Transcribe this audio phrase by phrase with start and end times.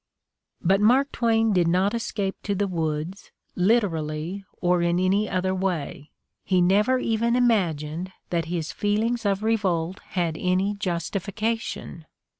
[0.63, 6.09] But Mark Twain did not escape to the woods, literally or in any other way.
[6.43, 12.07] He never even imagined that his feelings of revolt had any justification.